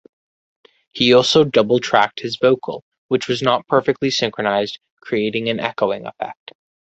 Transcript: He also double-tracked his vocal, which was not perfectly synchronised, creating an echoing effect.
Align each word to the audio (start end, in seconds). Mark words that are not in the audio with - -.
He 0.93 1.13
also 1.13 1.43
double-tracked 1.43 2.21
his 2.21 2.37
vocal, 2.41 2.83
which 3.09 3.27
was 3.27 3.43
not 3.43 3.67
perfectly 3.67 4.09
synchronised, 4.09 4.79
creating 4.99 5.47
an 5.47 5.59
echoing 5.59 6.07
effect. 6.07 6.53